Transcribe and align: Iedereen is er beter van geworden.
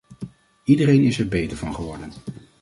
Iedereen 0.63 1.03
is 1.03 1.19
er 1.19 1.27
beter 1.27 1.57
van 1.57 1.75
geworden. 1.75 2.11